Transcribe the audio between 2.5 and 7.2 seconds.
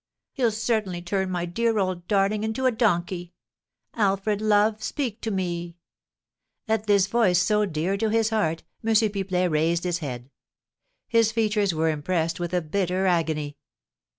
a donkey! Alfred, love, speak to me!" At this